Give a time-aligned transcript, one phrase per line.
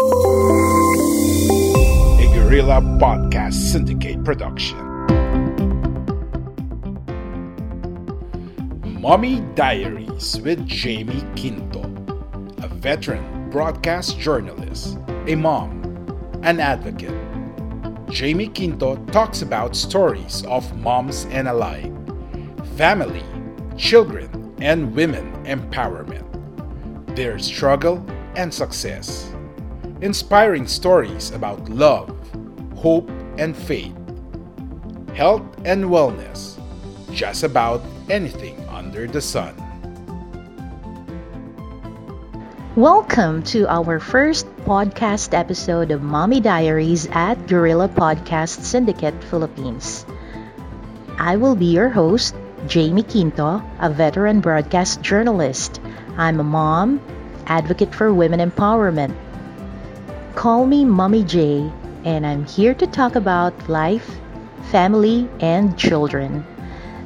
[0.00, 0.04] A
[2.32, 4.78] Guerrilla Podcast Syndicate production.
[9.02, 11.82] Mommy Diaries with Jamie Quinto,
[12.62, 14.96] a veteran broadcast journalist,
[15.26, 15.82] a mom,
[16.42, 17.12] an advocate.
[18.08, 21.92] Jamie Quinto talks about stories of moms and alike,
[22.76, 23.24] family,
[23.76, 26.24] children, and women empowerment,
[27.14, 28.02] their struggle
[28.36, 29.31] and success,
[30.02, 32.10] inspiring stories about love,
[32.74, 33.94] hope, and faith,
[35.14, 36.58] health and wellness,
[37.14, 39.54] just about anything under the sun.
[42.74, 50.04] Welcome to our first podcast episode of Mommy Diaries at Guerrilla Podcast Syndicate Philippines.
[51.16, 52.34] I will be your host,
[52.66, 55.80] Jamie Quinto, a veteran broadcast journalist.
[56.16, 57.00] I'm a mom,
[57.46, 59.14] advocate for women empowerment.
[60.34, 61.70] Call me Mommy J,
[62.04, 64.16] and I'm here to talk about life,
[64.70, 66.46] family, and children.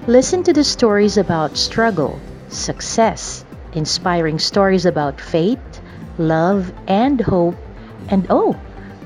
[0.06, 5.58] Listen to the stories about struggle, success, inspiring stories about faith,
[6.18, 7.56] love, and hope,
[8.08, 8.54] and oh,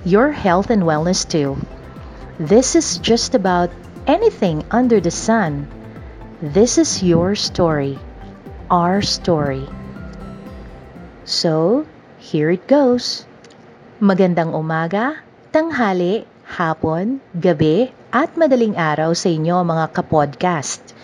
[0.04, 1.56] your health and wellness too.
[2.38, 3.70] This is just about
[4.06, 5.66] anything under the sun.
[6.42, 7.98] This is your story,
[8.70, 9.66] our story.
[11.24, 11.86] So,
[12.18, 13.24] here it goes.
[14.00, 15.20] Magandang umaga,
[15.52, 20.96] tanghali, hapon, gabi, at madaling araw sa inyo mga kapodcast.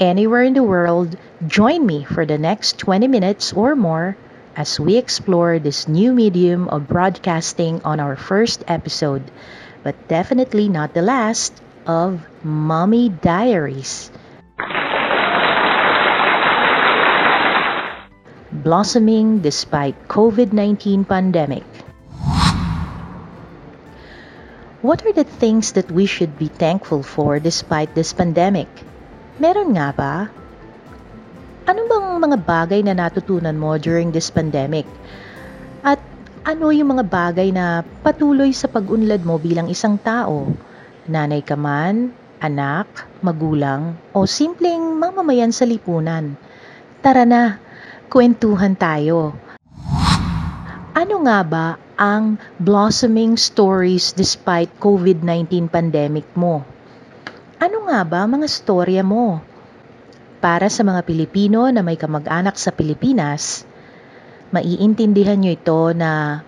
[0.00, 4.16] Anywhere in the world, join me for the next 20 minutes or more
[4.56, 9.28] as we explore this new medium of broadcasting on our first episode,
[9.84, 11.52] but definitely not the last,
[11.84, 14.08] of Mommy Diaries.
[18.64, 21.68] Blossoming despite COVID-19 pandemic.
[24.80, 28.64] What are the things that we should be thankful for despite this pandemic?
[29.36, 30.14] Meron nga ba?
[31.68, 34.88] Ano bang mga bagay na natutunan mo during this pandemic?
[35.84, 36.00] At
[36.48, 40.48] ano yung mga bagay na patuloy sa pag-unlad mo bilang isang tao?
[41.04, 42.88] Nanay ka man, anak,
[43.20, 46.40] magulang, o simpleng mamamayan sa lipunan?
[47.04, 47.60] Tara na,
[48.08, 49.36] kwentuhan tayo.
[50.96, 51.66] Ano nga ba
[52.00, 56.64] ang blossoming stories despite COVID-19 pandemic mo?
[57.60, 59.44] Ano nga ba mga storya mo?
[60.40, 63.68] Para sa mga Pilipino na may kamag-anak sa Pilipinas,
[64.48, 66.40] maiintindihan nyo ito na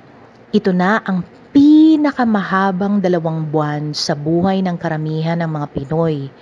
[0.57, 1.21] ito na ang
[1.53, 6.33] pinakamahabang dalawang buwan sa buhay ng karamihan ng mga Pinoy.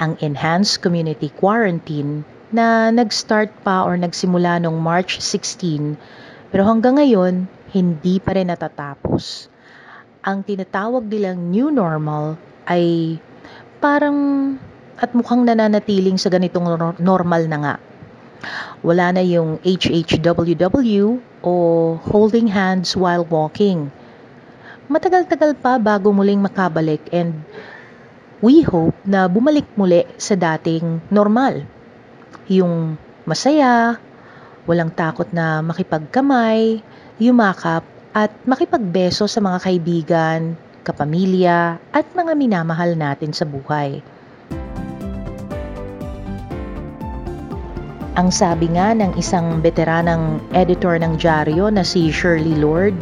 [0.00, 6.00] Ang Enhanced Community Quarantine na nag-start pa or nagsimula noong March 16
[6.54, 9.50] pero hanggang ngayon hindi pa rin natatapos.
[10.22, 12.38] Ang tinatawag nilang new normal
[12.70, 13.18] ay
[13.82, 14.16] parang
[14.94, 17.74] at mukhang nananatiling sa ganitong normal na nga.
[18.86, 21.52] Wala na yung HHWW o
[21.98, 23.90] holding hands while walking.
[24.86, 27.42] Matagal-tagal pa bago muling makabalik and
[28.44, 31.64] we hope na bumalik muli sa dating normal.
[32.46, 33.96] Yung masaya,
[34.68, 36.84] walang takot na makipagkamay,
[37.18, 40.40] yumakap at makipagbeso sa mga kaibigan,
[40.82, 44.02] kapamilya at mga minamahal natin sa buhay.
[48.14, 52.94] Ang sabi nga ng isang veteranang editor ng dyaryo na si Shirley Lord,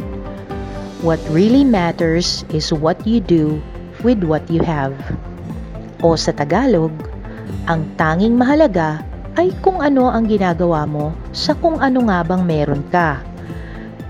[1.03, 3.59] What really matters is what you do
[4.07, 4.95] with what you have.
[5.99, 6.95] O sa Tagalog,
[7.67, 9.03] ang tanging mahalaga
[9.35, 13.19] ay kung ano ang ginagawa mo sa kung ano nga bang meron ka.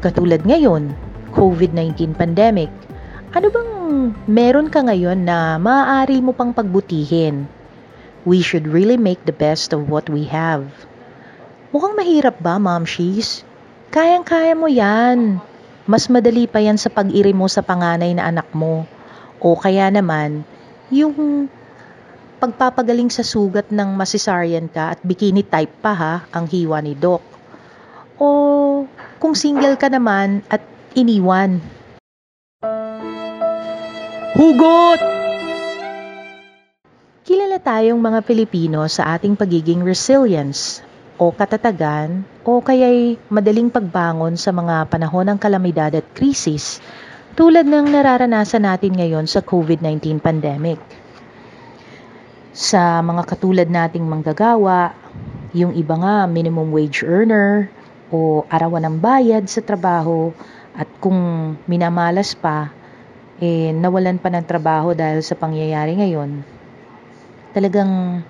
[0.04, 0.92] Katulad ngayon,
[1.32, 2.68] COVID-19 pandemic,
[3.32, 3.72] ano bang
[4.28, 7.48] meron ka ngayon na maaari mo pang pagbutihin?
[8.28, 10.68] We should really make the best of what we have.
[11.72, 13.48] Mukhang mahirap ba, Mom Shees?
[13.96, 15.40] Kayang-kaya mo yan.
[15.88, 18.84] Mas madali pa yan sa pag-iri mo sa panganay na anak mo.
[19.40, 20.44] O kaya naman,
[20.92, 21.48] yung
[22.44, 27.24] pagpapagaling sa sugat ng masisaryan ka at bikini type pa ha, ang hiwa ni Doc.
[28.20, 28.84] O
[29.24, 30.60] kung single ka naman at
[31.00, 31.64] iniwan.
[34.36, 35.00] Hugot!
[37.24, 40.84] Kilala tayong mga Pilipino sa ating pagiging resilience
[41.16, 46.84] o katatagan o kaya'y madaling pagbangon sa mga panahon ng kalamidad at krisis
[47.40, 50.84] tulad ng nararanasan natin ngayon sa COVID-19 pandemic.
[52.52, 54.92] Sa mga katulad nating manggagawa,
[55.56, 57.72] yung iba nga minimum wage earner
[58.14, 60.30] o arawan ng bayad sa trabaho
[60.78, 61.18] at kung
[61.66, 62.70] minamalas pa,
[63.42, 66.46] eh, nawalan pa ng trabaho dahil sa pangyayari ngayon,
[67.58, 68.22] talagang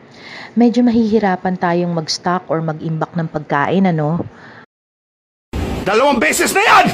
[0.55, 4.23] medyo mahihirapan tayong mag-stock or mag-imbak ng pagkain, ano?
[5.83, 6.87] Dalawang beses na yan!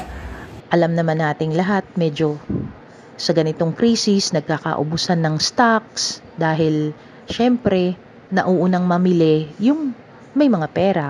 [0.70, 2.38] alam naman nating lahat medyo
[3.18, 6.94] sa ganitong krisis nagkakaubusan ng stocks dahil
[7.26, 7.98] syempre
[8.30, 9.92] nauunang mamili yung
[10.38, 11.08] may mga pera.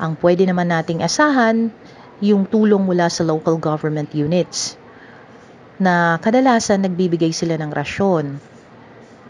[0.00, 1.72] Ang pwede naman nating asahan
[2.18, 4.74] yung tulong mula sa local government units
[5.78, 8.42] na kadalasan nagbibigay sila ng rasyon.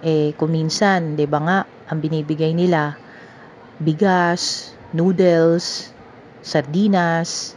[0.00, 1.58] Eh kuminsan, 'di ba nga,
[1.90, 2.96] ang binibigay nila
[3.78, 5.92] bigas, noodles,
[6.42, 7.54] sardinas,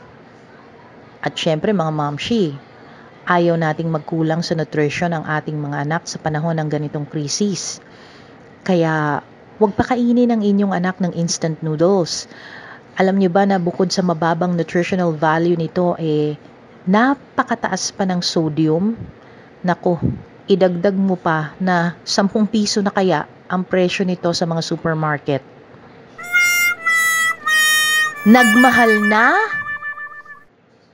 [1.21, 2.53] at syempre mga mamshi,
[3.29, 7.77] ayaw nating magkulang sa nutrition ng ating mga anak sa panahon ng ganitong krisis.
[8.65, 9.21] Kaya
[9.61, 12.25] huwag pakainin ang inyong anak ng instant noodles.
[12.99, 16.35] Alam niyo ba na bukod sa mababang nutritional value nito, eh,
[16.83, 18.99] napakataas pa ng sodium?
[19.63, 20.01] Nako,
[20.51, 25.43] idagdag mo pa na 10 piso na kaya ang presyo nito sa mga supermarket.
[28.27, 29.33] Nagmahal na?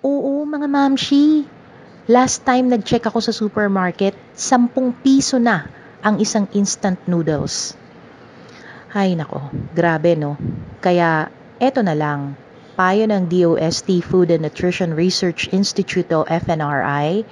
[0.05, 1.43] Oo, mga mamshi.
[2.07, 4.71] Last time nag-check ako sa supermarket, 10
[5.03, 5.67] piso na
[5.99, 7.75] ang isang instant noodles.
[8.95, 10.39] Ay nako, grabe no.
[10.79, 12.37] Kaya eto na lang,
[12.77, 17.25] payo ng DOST Food and Nutrition Research Institute o FNRI,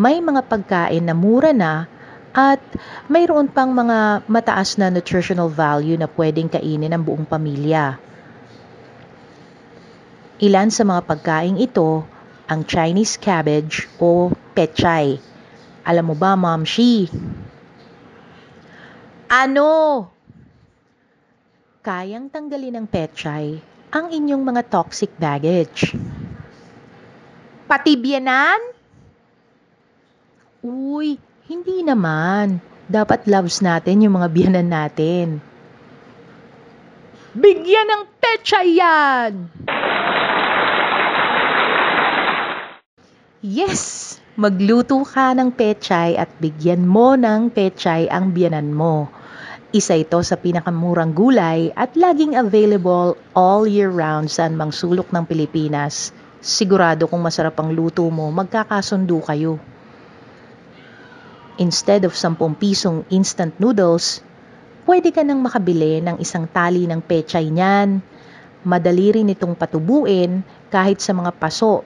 [0.00, 1.84] may mga pagkain na mura na
[2.32, 2.62] at
[3.10, 8.00] mayroon pang mga mataas na nutritional value na pwedeng kainin ng buong pamilya.
[10.38, 12.06] Ilan sa mga pagkain ito
[12.48, 15.18] ang Chinese cabbage o pechay.
[15.84, 17.10] Alam mo ba, Ma'am Shi?
[19.28, 20.08] Ano?
[21.88, 25.96] Kayang tanggalin ng pechay ang inyong mga toxic baggage.
[27.64, 28.60] Pati biyanan?
[30.60, 31.16] Uy,
[31.48, 32.60] hindi naman.
[32.92, 35.40] Dapat loves natin yung mga biyanan natin.
[37.32, 39.48] Bigyan ng pechay yan!
[43.40, 44.12] Yes!
[44.36, 49.08] Magluto ka ng pechay at bigyan mo ng pechay ang biyanan mo.
[49.68, 55.28] Isa ito sa pinakamurang gulay at laging available all year round sa anumang sulok ng
[55.28, 56.08] Pilipinas.
[56.40, 59.60] Sigurado kung masarap ang luto mo, magkakasundo kayo.
[61.60, 64.24] Instead of 10 pisong instant noodles,
[64.88, 68.00] pwede ka nang makabili ng isang tali ng pechay niyan.
[68.64, 70.40] Madali rin itong patubuin
[70.72, 71.84] kahit sa mga paso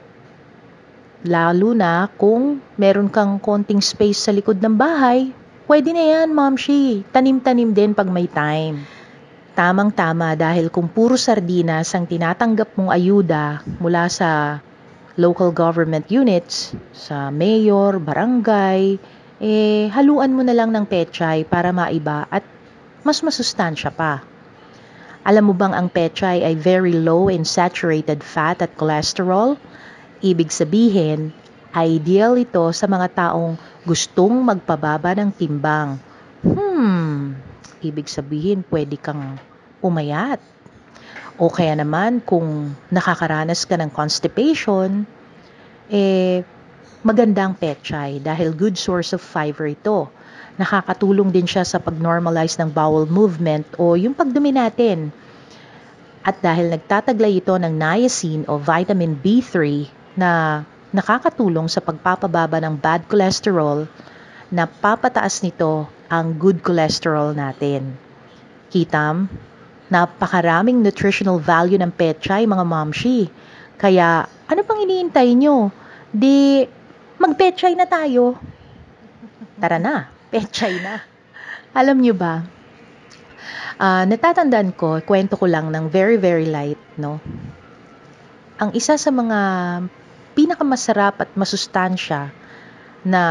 [1.22, 5.30] Lalo na kung meron kang konting space sa likod ng bahay,
[5.66, 7.06] pwede na yan, Momshi.
[7.10, 8.82] Tanim-tanim din pag may time.
[9.52, 14.60] Tamang-tama dahil kung puro sardinas ang tinatanggap mong ayuda mula sa
[15.20, 18.96] local government units, sa mayor, barangay,
[19.42, 22.40] eh haluan mo na lang ng pechay para maiba at
[23.04, 24.24] mas masustansya pa.
[25.22, 29.60] Alam mo bang ang pechay ay very low in saturated fat at cholesterol?
[30.22, 31.34] Ibig sabihin,
[31.72, 33.56] ideal ito sa mga taong
[33.88, 35.96] gustong magpababa ng timbang.
[36.44, 37.32] Hmm,
[37.80, 39.40] ibig sabihin pwede kang
[39.80, 40.38] umayat.
[41.40, 45.08] O kaya naman kung nakakaranas ka ng constipation,
[45.88, 46.44] eh
[47.02, 50.06] magandang petchay dahil good source of fiber ito.
[50.60, 55.10] Nakakatulong din siya sa pag-normalize ng bowel movement o yung pagdumi natin.
[56.22, 63.08] At dahil nagtataglay ito ng niacin o vitamin B3 na nakakatulong sa pagpapababa ng bad
[63.08, 63.88] cholesterol
[64.52, 67.96] na papataas nito ang good cholesterol natin.
[68.68, 69.32] Kitam,
[69.88, 73.32] napakaraming nutritional value ng petchay mga momshi.
[73.80, 75.72] Kaya ano pang iniintay nyo?
[76.12, 76.68] Di
[77.16, 78.36] magpetchay na tayo.
[79.56, 81.00] Tara na, petchay na.
[81.72, 82.44] Alam nyo ba,
[83.80, 87.16] uh, natatandaan ko, kwento ko lang ng very very light, no?
[88.60, 89.40] Ang isa sa mga
[90.32, 92.32] pinakamasarap at masustansya
[93.02, 93.24] na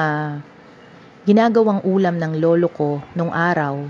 [1.23, 3.85] ginagawang ulam ng lolo ko nung araw,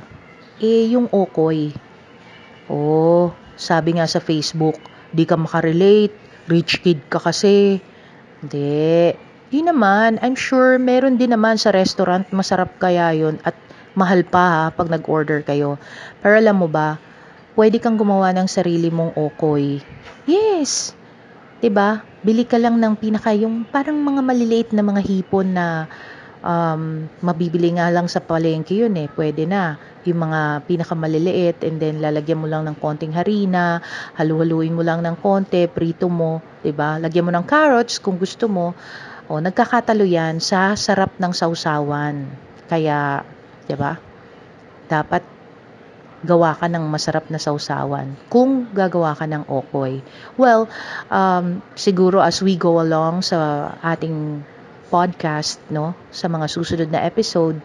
[0.59, 1.71] eh yung okoy.
[2.71, 4.79] Oh, sabi nga sa Facebook,
[5.11, 6.15] di ka makarelate,
[6.47, 7.79] rich kid ka kasi.
[8.41, 9.13] Hindi.
[9.51, 10.17] Di naman.
[10.23, 12.25] I'm sure meron din naman sa restaurant.
[12.31, 13.37] Masarap kaya yun.
[13.43, 13.53] At
[13.93, 15.75] mahal pa ha, pag nag-order kayo.
[16.23, 16.95] Pero alam mo ba,
[17.59, 19.83] pwede kang gumawa ng sarili mong okoy.
[20.23, 20.95] Yes.
[21.61, 22.01] 'Di ba?
[22.25, 25.85] Bili ka lang ng pinaka yung parang mga maliliit na mga hipon na
[26.41, 29.05] um, mabibili nga lang sa palengke yun eh.
[29.09, 29.77] Pwede na.
[30.09, 33.77] Yung mga pinakamaliliit and then lalagyan mo lang ng konting harina,
[34.17, 36.97] halu-haluin mo lang ng konti, prito mo, 'di ba?
[36.97, 38.73] Lagyan mo ng carrots kung gusto mo.
[39.29, 42.25] O nagkakatalo 'yan sa sarap ng sausawan.
[42.65, 43.21] Kaya,
[43.69, 44.01] 'di ba?
[44.89, 45.40] Dapat
[46.21, 50.05] gawa ka ng masarap na sausawan kung gagawa ka ng okoy.
[50.37, 50.69] Well,
[51.09, 54.45] um, siguro as we go along sa ating
[54.93, 57.57] podcast, no, sa mga susunod na episode,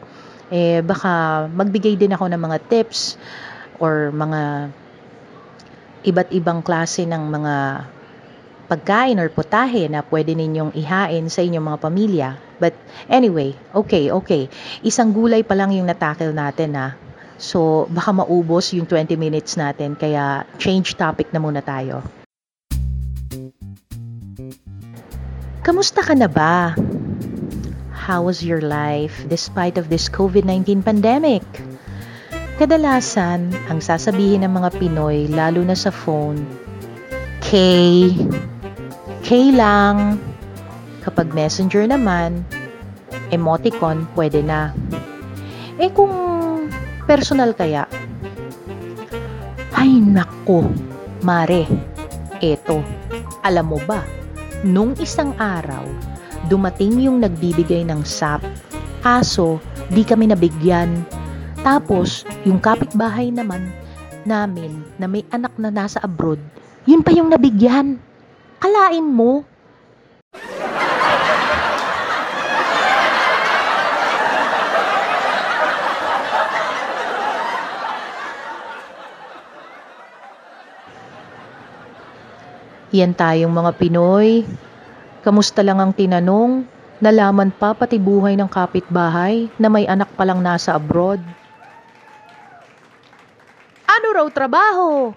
[0.49, 3.19] eh, baka magbigay din ako ng mga tips
[3.83, 4.73] or mga
[6.07, 7.55] iba't ibang klase ng mga
[8.67, 12.29] pagkain or putahe na pwede ninyong ihain sa inyong mga pamilya.
[12.59, 12.75] But
[13.07, 14.51] anyway, okay, okay.
[14.83, 17.06] Isang gulay pa lang yung natakil natin ha.
[17.37, 22.01] So, baka maubos yung 20 minutes natin, kaya change topic na muna tayo.
[25.61, 26.73] Kamusta ka na ba?
[27.93, 31.43] How was your life despite of this COVID-19 pandemic?
[32.57, 36.41] Kadalasan, ang sasabihin ng mga Pinoy, lalo na sa phone,
[37.45, 37.53] K,
[39.21, 40.17] K lang.
[41.05, 42.47] Kapag messenger naman,
[43.29, 44.73] emoticon, pwede na.
[45.77, 46.26] Eh kung
[47.07, 47.87] Personal kaya?
[49.71, 50.67] Ay nako,
[51.23, 51.63] mare.
[52.43, 52.83] Eto,
[53.47, 54.03] alam mo ba,
[54.67, 55.87] nung isang araw,
[56.51, 58.43] dumating yung nagbibigay ng sap.
[59.07, 61.07] Kaso, di kami nabigyan.
[61.63, 63.71] Tapos, yung kapitbahay naman
[64.27, 66.43] namin na may anak na nasa abroad,
[66.91, 68.03] yun pa yung nabigyan.
[68.59, 69.47] Kalain mo,
[82.97, 84.49] Yan tayong mga Pinoy.
[85.21, 86.65] Kamusta lang ang tinanong,
[86.97, 91.21] nalaman pa pati buhay ng kapitbahay na may anak palang nasa abroad.
[93.85, 95.13] Ano raw trabaho?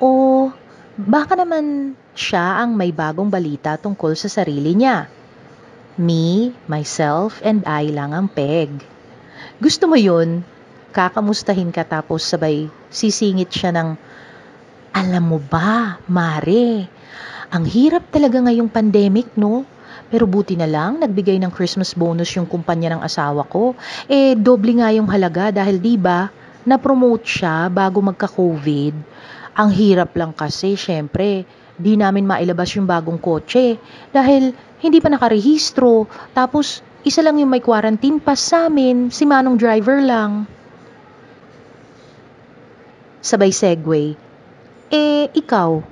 [0.00, 0.48] O
[0.96, 5.12] baka naman siya ang may bagong balita tungkol sa sarili niya.
[6.00, 8.72] Me, myself, and I lang ang peg.
[9.60, 10.40] Gusto mo yun?
[10.96, 13.88] Kakamustahin ka tapos sabay sisingit siya ng
[14.96, 16.88] alam mo ba, Mare,
[17.52, 19.68] ang hirap talaga ngayong pandemic, no?
[20.08, 23.76] Pero buti na lang, nagbigay ng Christmas bonus yung kumpanya ng asawa ko.
[24.08, 26.32] Eh, doble nga yung halaga dahil di ba
[26.64, 28.94] na-promote siya bago magka-COVID.
[29.60, 31.44] Ang hirap lang kasi, syempre,
[31.76, 33.76] di namin mailabas yung bagong kotse
[34.16, 36.08] dahil hindi pa nakarehistro.
[36.32, 40.48] Tapos, isa lang yung may quarantine pass sa amin, si Manong driver lang.
[43.20, 44.25] Sabay segue,
[44.90, 45.82] eh, ikaw,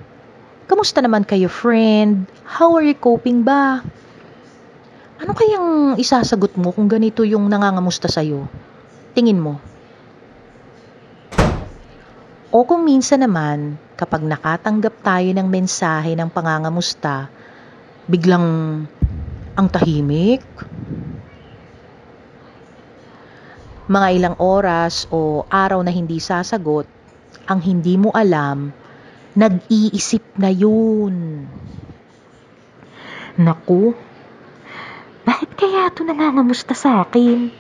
[0.71, 2.31] kamusta naman kayo, friend?
[2.47, 3.83] How are you coping ba?
[5.19, 8.47] Ano kayang isasagot mo kung ganito yung nangangamusta sa'yo?
[9.15, 9.59] Tingin mo.
[12.55, 17.27] O kung minsan naman, kapag nakatanggap tayo ng mensahe ng pangangamusta,
[18.07, 18.47] biglang
[19.59, 20.43] ang tahimik,
[23.91, 26.87] mga ilang oras o araw na hindi sasagot,
[27.51, 28.84] ang hindi mo alam
[29.35, 31.43] Nag-iisip na yun.
[33.35, 33.91] Naku,
[35.27, 37.51] bakit kaya ito nangangamusta sa akin?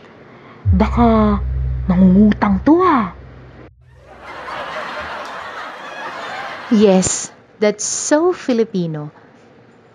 [0.71, 1.43] Baka
[1.91, 3.11] nangungutang to ah.
[6.71, 9.11] Yes, that's so Filipino.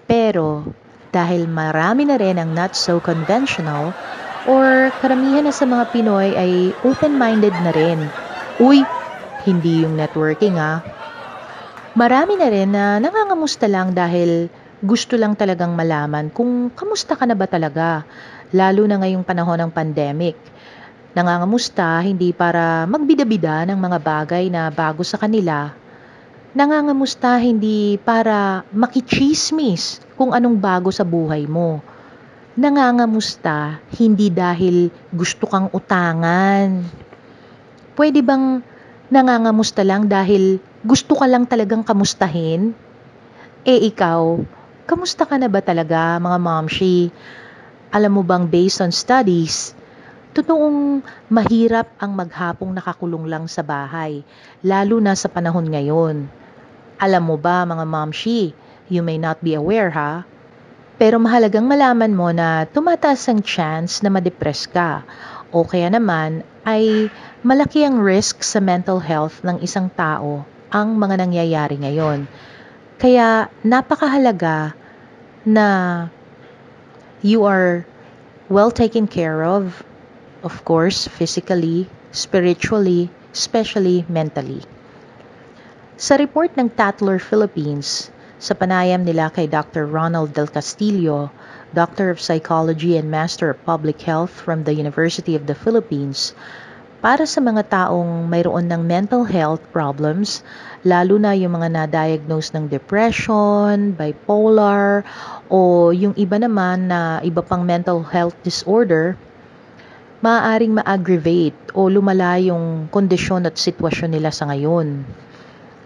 [0.04, 0.68] Pero
[1.16, 3.96] dahil marami na rin ang not so conventional
[4.52, 8.00] or karamihan na sa mga Pinoy ay open-minded na rin.
[8.60, 8.84] Uy,
[9.48, 10.84] hindi yung networking ah
[11.98, 14.46] Marami na rin na nangangamusta lang dahil
[14.86, 18.06] gusto lang talagang malaman kung kamusta ka na ba talaga,
[18.54, 20.38] lalo na ngayong panahon ng pandemic.
[21.18, 25.74] Nangangamusta hindi para magbida-bida ng mga bagay na bago sa kanila.
[26.54, 31.82] Nangangamusta hindi para makichismis kung anong bago sa buhay mo.
[32.54, 36.86] Nangangamusta hindi dahil gusto kang utangan.
[37.98, 38.62] Pwede bang
[39.10, 42.72] nangangamusta lang dahil gusto ka lang talagang kamustahin?
[43.68, 44.40] Eh ikaw,
[44.88, 47.12] kamusta ka na ba talaga mga momshi?
[47.92, 49.76] Alam mo bang based on studies,
[50.32, 54.24] totoong mahirap ang maghapong nakakulong lang sa bahay,
[54.64, 56.32] lalo na sa panahon ngayon.
[56.96, 58.56] Alam mo ba mga momshi,
[58.90, 60.26] You may not be aware ha,
[60.98, 65.06] pero mahalagang malaman mo na tumataas ang chance na madepress ka
[65.54, 67.14] o kaya naman ay
[67.46, 72.30] malaki ang risk sa mental health ng isang tao ang mga nangyayari ngayon.
[73.02, 74.78] Kaya napakahalaga
[75.48, 75.68] na
[77.26, 77.86] you are
[78.50, 79.82] well taken care of,
[80.46, 84.62] of course, physically, spiritually, especially mentally.
[86.00, 88.08] Sa report ng Tatler Philippines,
[88.40, 89.84] sa panayam nila kay Dr.
[89.84, 91.28] Ronald Del Castillo,
[91.76, 96.32] Doctor of Psychology and Master of Public Health from the University of the Philippines,
[97.00, 100.44] para sa mga taong mayroon ng mental health problems,
[100.84, 105.08] lalo na yung mga na-diagnose ng depression, bipolar,
[105.48, 109.16] o yung iba naman na iba pang mental health disorder,
[110.20, 115.08] maaaring ma-aggravate o lumala yung kondisyon at sitwasyon nila sa ngayon.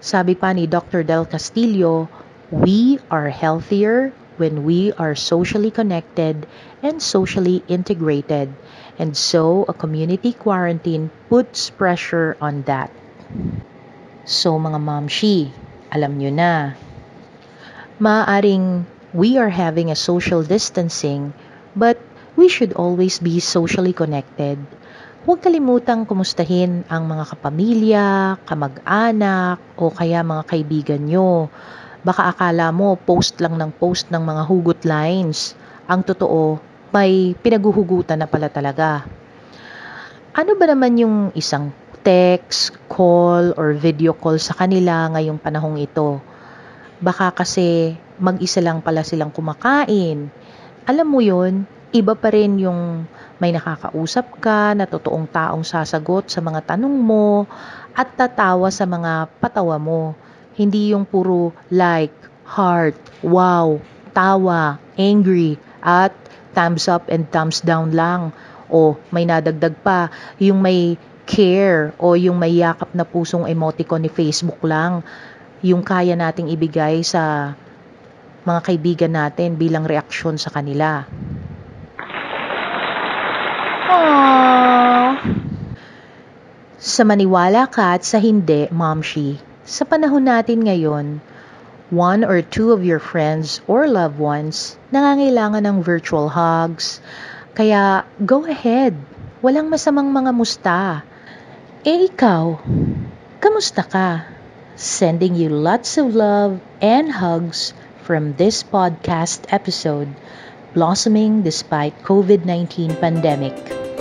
[0.02, 1.06] Sabi pa ni Dr.
[1.06, 2.10] Del Castillo,
[2.50, 4.10] we are healthier
[4.42, 6.50] when we are socially connected
[6.82, 8.50] and socially integrated
[9.00, 12.94] and so a community quarantine puts pressure on that.
[14.24, 15.52] So mga mamshi,
[15.92, 16.54] alam nyo na.
[18.00, 21.34] Maaring we are having a social distancing
[21.78, 22.02] but
[22.34, 24.58] we should always be socially connected.
[25.24, 28.08] Huwag kalimutang kumustahin ang mga kapamilya,
[28.44, 31.48] kamag-anak, o kaya mga kaibigan nyo.
[32.04, 35.56] Baka akala mo post lang ng post ng mga hugot lines.
[35.88, 36.60] Ang totoo,
[36.94, 39.02] may pinaguhugutan na pala talaga.
[40.38, 41.74] Ano ba naman yung isang
[42.06, 46.22] text, call, or video call sa kanila ngayong panahong ito?
[47.02, 50.30] Baka kasi mag-isa lang pala silang kumakain.
[50.86, 53.10] Alam mo yon iba pa rin yung
[53.42, 57.50] may nakakausap ka na totoong taong sasagot sa mga tanong mo
[57.94, 60.14] at tatawa sa mga patawa mo.
[60.54, 62.14] Hindi yung puro like,
[62.46, 63.82] heart, wow,
[64.14, 66.14] tawa, angry, at
[66.54, 68.32] thumbs up and thumbs down lang.
[68.70, 74.12] O may nadagdag pa, yung may care o yung may yakap na pusong emoticon ni
[74.12, 75.04] Facebook lang.
[75.66, 77.54] Yung kaya nating ibigay sa
[78.44, 81.08] mga kaibigan natin bilang reaksyon sa kanila.
[83.88, 85.08] Aww.
[86.84, 91.24] Sa maniwala ka at sa hindi, Momshi, sa panahon natin ngayon,
[91.94, 96.98] one or two of your friends or loved ones nangangailangan ng virtual hugs.
[97.54, 98.98] Kaya go ahead.
[99.46, 101.06] Walang masamang mga musta.
[101.86, 102.58] Eh ikaw,
[103.38, 104.26] kamusta ka?
[104.74, 110.10] Sending you lots of love and hugs from this podcast episode,
[110.74, 113.93] Blossoming Despite COVID-19 Pandemic.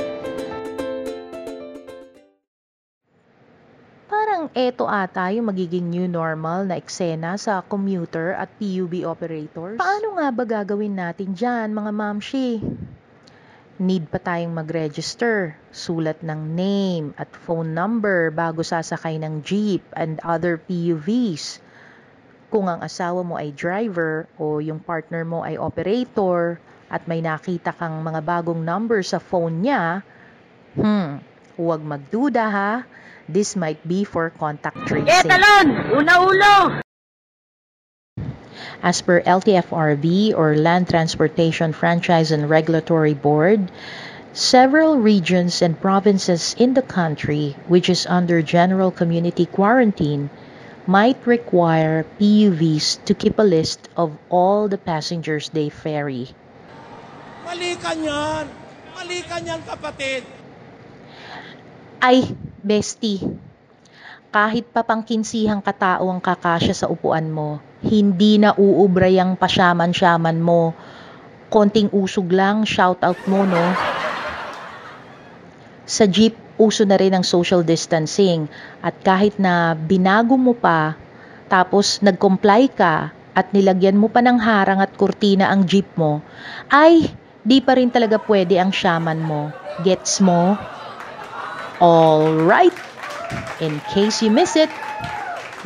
[4.52, 9.80] Eto ata yung magiging new normal na eksena sa commuter at PUB operators.
[9.80, 12.60] Paano nga ba gagawin natin dyan, mga mamshi?
[13.80, 20.20] Need pa tayong mag-register, sulat ng name at phone number bago sasakay ng jeep and
[20.20, 21.58] other PUVs.
[22.52, 26.60] Kung ang asawa mo ay driver o yung partner mo ay operator
[26.92, 30.04] at may nakita kang mga bagong number sa phone niya,
[30.76, 31.24] hmm,
[31.56, 32.72] huwag magduda ha
[33.28, 35.08] This might be for contact tracing.
[35.08, 35.92] Eh, talon!
[35.94, 36.80] Una-ulo!
[38.82, 43.70] As per LTFRB or Land Transportation Franchise and Regulatory Board,
[44.32, 50.30] several regions and provinces in the country which is under general community quarantine
[50.86, 56.34] might require PUVs to keep a list of all the passengers they ferry.
[57.46, 58.46] Mali ka niyan!
[58.98, 60.26] Mali ka niyan, kapatid!
[62.02, 63.18] Ay, bestie,
[64.32, 70.72] kahit pa pangkinsihang katao ang kakasya sa upuan mo, hindi na uubra yung pasyaman-syaman mo.
[71.52, 73.60] Konting usog lang, shout out mo, no?
[75.84, 78.48] Sa jeep, uso na rin ang social distancing.
[78.80, 80.96] At kahit na binago mo pa,
[81.52, 86.24] tapos nag-comply ka, at nilagyan mo pa ng harang at kurtina ang jeep mo,
[86.72, 87.04] ay,
[87.44, 89.52] di pa rin talaga pwede ang shaman mo.
[89.80, 90.56] Gets mo?
[91.82, 92.70] All right.
[93.58, 94.70] In case you miss it,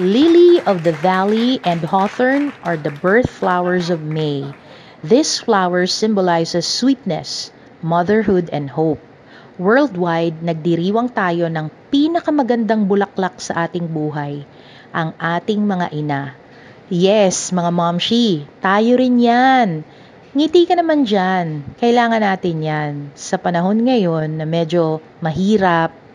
[0.00, 4.48] Lily of the Valley and Hawthorn are the birth flowers of May.
[5.04, 7.52] This flower symbolizes sweetness,
[7.84, 9.04] motherhood, and hope.
[9.60, 14.40] Worldwide, nagdiriwang tayo ng pinakamagandang bulaklak sa ating buhay,
[14.96, 16.32] ang ating mga ina.
[16.88, 19.84] Yes, mga momshi, tayo rin yan.
[20.32, 21.76] Ngiti ka naman dyan.
[21.76, 22.92] Kailangan natin yan.
[23.12, 26.05] Sa panahon ngayon na medyo mahirap,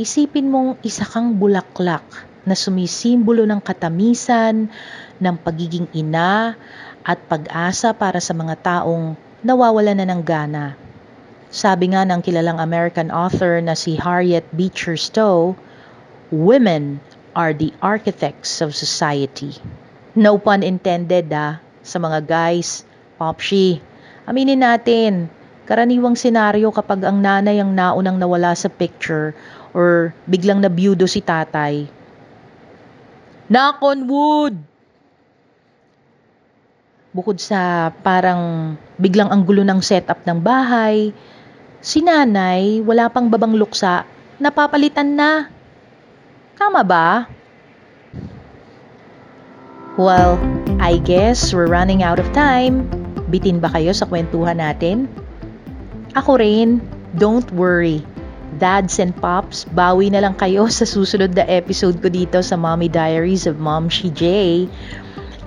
[0.00, 2.04] Isipin mong isa kang bulaklak
[2.48, 4.72] na sumisimbolo ng katamisan,
[5.20, 6.56] ng pagiging ina
[7.04, 9.12] at pag-asa para sa mga taong
[9.44, 10.72] nawawala na ng gana.
[11.52, 15.60] Sabi nga ng kilalang American author na si Harriet Beecher Stowe,
[16.32, 16.96] women
[17.36, 19.52] are the architects of society.
[20.16, 22.88] No pun intended ah, sa mga guys,
[23.20, 23.84] popshi.
[24.24, 25.28] Aminin natin,
[25.68, 29.36] karaniwang senaryo kapag ang nanay ang naunang nawala sa picture
[29.72, 31.88] or biglang nabiyudo si tatay.
[33.52, 34.56] Knock on wood!
[37.12, 41.12] Bukod sa parang biglang ang gulo ng setup ng bahay,
[41.84, 44.08] si nanay wala pang babang luksa,
[44.40, 45.52] napapalitan na.
[46.56, 47.28] Tama ba?
[50.00, 50.40] Well,
[50.80, 52.88] I guess we're running out of time.
[53.28, 55.04] Bitin ba kayo sa kwentuhan natin?
[56.16, 56.80] Ako rin,
[57.12, 58.00] don't worry.
[58.62, 62.86] Dads and Pops, bawi na lang kayo sa susunod na episode ko dito sa Mommy
[62.86, 64.70] Diaries of Mom She J.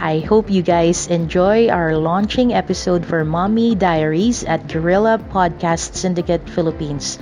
[0.04, 6.44] I hope you guys enjoy our launching episode for Mommy Diaries at Guerrilla Podcast Syndicate
[6.52, 7.16] Philippines.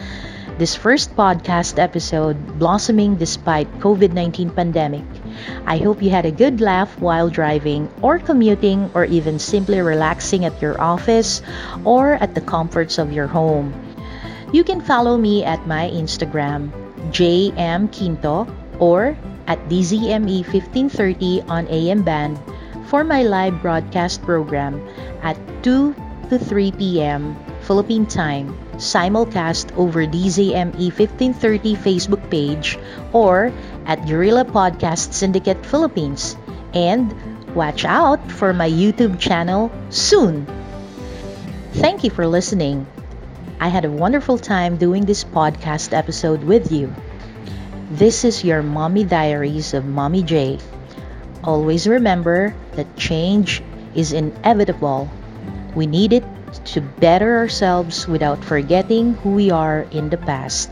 [0.58, 5.06] This first podcast episode blossoming despite COVID-19 pandemic.
[5.70, 10.42] I hope you had a good laugh while driving or commuting or even simply relaxing
[10.42, 11.46] at your office
[11.86, 13.93] or at the comforts of your home.
[14.54, 16.70] You can follow me at my Instagram,
[17.10, 18.46] JM Quinto,
[18.78, 19.18] or
[19.50, 22.38] at DZME1530 on AM Band
[22.86, 24.78] for my live broadcast program
[25.26, 25.96] at 2
[26.30, 27.36] to 3 p.m.
[27.66, 32.78] Philippine Time, simulcast over DZME 1530 Facebook page
[33.10, 33.50] or
[33.90, 36.38] at Guerrilla Podcast Syndicate Philippines.
[36.78, 37.10] And
[37.58, 40.46] watch out for my YouTube channel soon.
[41.74, 42.86] Thank you for listening.
[43.64, 46.92] I had a wonderful time doing this podcast episode with you.
[47.92, 50.60] This is your Mommy Diaries of Mommy J.
[51.46, 53.64] Always remember that change
[53.96, 55.08] is inevitable.
[55.80, 56.26] We need it
[56.76, 60.70] to better ourselves without forgetting who we are in the past.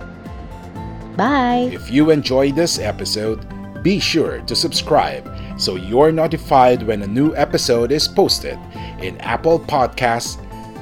[1.15, 1.71] Bye!
[1.71, 3.39] If you enjoyed this episode,
[3.81, 5.23] be sure to subscribe
[5.55, 8.59] so you're notified when a new episode is posted
[8.99, 10.35] in Apple Podcasts,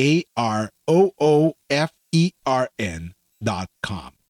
[0.00, 4.19] A R O O F E R N dot com.